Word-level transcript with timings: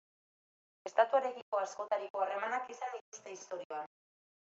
Estatuarekiko 0.91 1.61
askotariko 1.65 2.25
harremanak 2.25 2.75
izan 2.77 2.99
dituzte 2.99 3.39
historian. 3.39 3.97